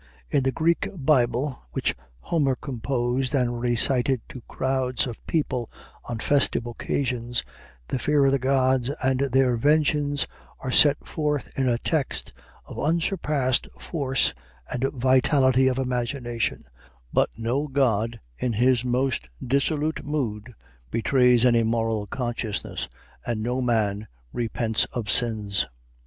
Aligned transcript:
In 0.31 0.41
the 0.41 0.51
Greek 0.51 0.89
Bible, 0.97 1.61
which 1.73 1.93
Homer 2.21 2.55
composed 2.55 3.35
and 3.35 3.61
recited 3.61 4.21
to 4.29 4.41
crowds 4.47 5.05
of 5.05 5.23
people 5.27 5.69
on 6.05 6.17
festive 6.17 6.65
occasions, 6.65 7.43
the 7.87 7.99
fear 7.99 8.25
of 8.25 8.31
the 8.31 8.39
gods 8.39 8.89
and 9.03 9.19
their 9.19 9.55
vengeance 9.55 10.25
are 10.59 10.71
set 10.71 11.05
forth 11.05 11.47
in 11.55 11.69
a 11.69 11.77
text 11.77 12.33
of 12.65 12.79
unsurpassed 12.79 13.69
force 13.79 14.33
and 14.71 14.85
vitality 14.91 15.67
of 15.67 15.77
imagination; 15.77 16.63
but 17.13 17.29
no 17.37 17.67
god 17.67 18.19
in 18.39 18.53
his 18.53 18.83
most 18.83 19.29
dissolute 19.45 20.03
mood 20.03 20.55
betrays 20.89 21.45
any 21.45 21.61
moral 21.61 22.07
consciousness, 22.07 22.89
and 23.23 23.43
no 23.43 23.61
man 23.61 24.07
repents 24.33 24.85
of 24.85 25.11
sins. 25.11 25.67